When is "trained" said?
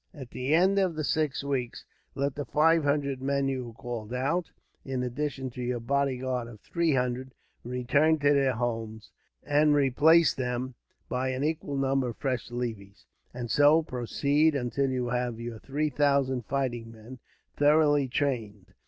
18.07-18.73